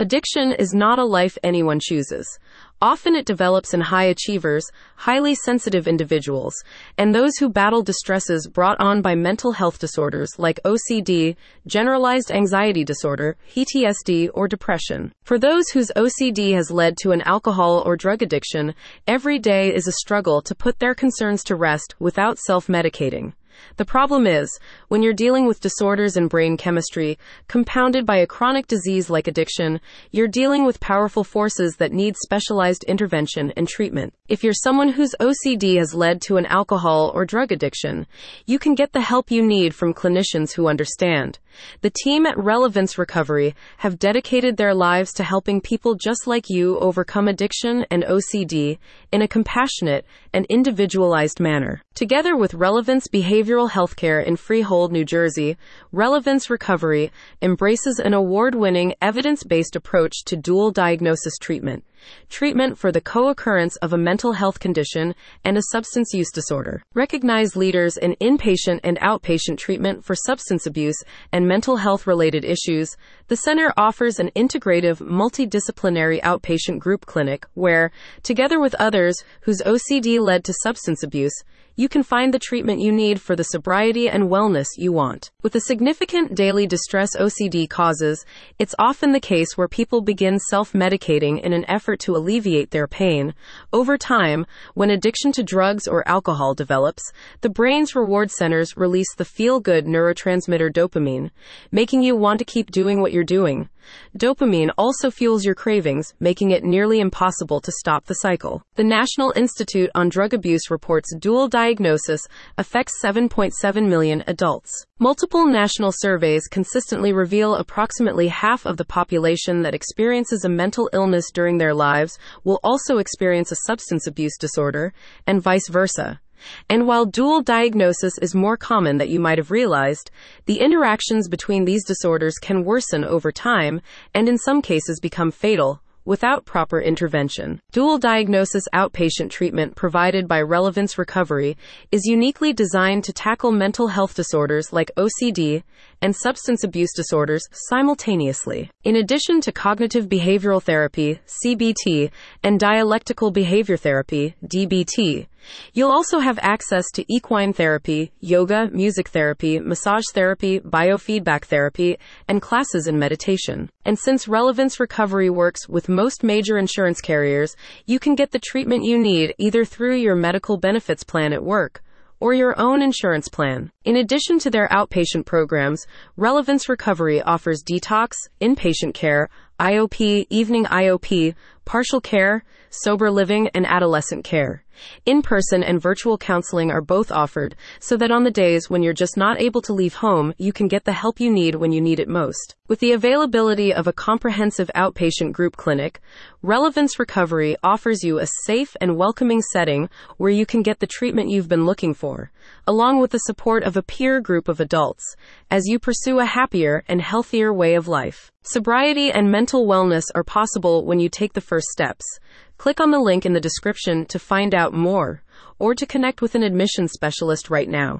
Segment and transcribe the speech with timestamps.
[0.00, 2.38] Addiction is not a life anyone chooses.
[2.80, 4.64] Often it develops in high achievers,
[4.96, 6.54] highly sensitive individuals,
[6.96, 11.36] and those who battle distresses brought on by mental health disorders like OCD,
[11.66, 15.12] generalized anxiety disorder, PTSD, or depression.
[15.22, 18.74] For those whose OCD has led to an alcohol or drug addiction,
[19.06, 23.34] every day is a struggle to put their concerns to rest without self medicating.
[23.76, 24.58] The problem is,
[24.88, 27.18] when you're dealing with disorders in brain chemistry,
[27.48, 29.80] compounded by a chronic disease like addiction,
[30.10, 34.14] you're dealing with powerful forces that need specialized intervention and treatment.
[34.28, 38.06] If you're someone whose OCD has led to an alcohol or drug addiction,
[38.46, 41.38] you can get the help you need from clinicians who understand.
[41.80, 46.78] The team at Relevance Recovery have dedicated their lives to helping people just like you
[46.78, 48.78] overcome addiction and OCD
[49.12, 51.82] in a compassionate and individualized manner.
[51.94, 53.08] Together with Relevance
[53.50, 55.56] Behavioral Healthcare in Freehold, New Jersey,
[55.90, 57.10] Relevance Recovery
[57.42, 61.82] embraces an award winning evidence based approach to dual diagnosis treatment
[62.28, 66.82] treatment for the co occurrence of a mental health condition and a substance use disorder.
[66.94, 70.96] Recognized leaders in inpatient and outpatient treatment for substance abuse
[71.32, 72.96] and mental health related issues,
[73.28, 77.90] the center offers an integrative, multidisciplinary outpatient group clinic where,
[78.22, 81.42] together with others whose OCD led to substance abuse,
[81.80, 85.30] you can find the treatment you need for the sobriety and wellness you want.
[85.42, 88.22] With the significant daily distress OCD causes,
[88.58, 92.86] it's often the case where people begin self medicating in an effort to alleviate their
[92.86, 93.32] pain.
[93.72, 99.24] Over time, when addiction to drugs or alcohol develops, the brain's reward centers release the
[99.24, 101.30] feel good neurotransmitter dopamine,
[101.72, 103.70] making you want to keep doing what you're doing.
[104.16, 108.62] Dopamine also fuels your cravings, making it nearly impossible to stop the cycle.
[108.76, 112.26] The National Institute on Drug Abuse reports dual diagnosis
[112.58, 114.86] affects 7.7 million adults.
[114.98, 121.30] Multiple national surveys consistently reveal approximately half of the population that experiences a mental illness
[121.32, 124.92] during their lives will also experience a substance abuse disorder,
[125.26, 126.20] and vice versa.
[126.68, 130.10] And while dual diagnosis is more common than you might have realized,
[130.46, 133.80] the interactions between these disorders can worsen over time
[134.14, 137.60] and in some cases become fatal without proper intervention.
[137.72, 141.56] Dual diagnosis outpatient treatment provided by Relevance Recovery
[141.92, 145.62] is uniquely designed to tackle mental health disorders like OCD
[146.02, 148.70] and substance abuse disorders simultaneously.
[148.82, 152.10] In addition to cognitive behavioral therapy, CBT,
[152.42, 155.26] and dialectical behavior therapy, DBT,
[155.72, 162.42] You'll also have access to equine therapy, yoga, music therapy, massage therapy, biofeedback therapy, and
[162.42, 163.70] classes in meditation.
[163.84, 167.56] And since Relevance Recovery works with most major insurance carriers,
[167.86, 171.82] you can get the treatment you need either through your medical benefits plan at work
[172.20, 173.72] or your own insurance plan.
[173.84, 175.86] In addition to their outpatient programs,
[176.16, 181.34] Relevance Recovery offers detox, inpatient care, IOP, evening IOP,
[181.64, 184.64] partial care, sober living, and adolescent care.
[185.06, 188.92] In person and virtual counseling are both offered, so that on the days when you're
[188.92, 191.80] just not able to leave home, you can get the help you need when you
[191.80, 192.54] need it most.
[192.68, 196.00] With the availability of a comprehensive outpatient group clinic,
[196.42, 199.88] Relevance Recovery offers you a safe and welcoming setting
[200.18, 202.30] where you can get the treatment you've been looking for,
[202.66, 205.16] along with the support of a peer group of adults,
[205.50, 208.30] as you pursue a happier and healthier way of life.
[208.42, 212.18] Sobriety and mental wellness are possible when you take the first steps.
[212.56, 215.22] Click on the link in the description to find out more
[215.58, 217.98] or to connect with an admission specialist right now.